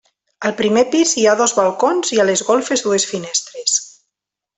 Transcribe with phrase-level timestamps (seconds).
[0.47, 3.77] Al primer pis hi ha dos balcons i a les golfes dues finestres.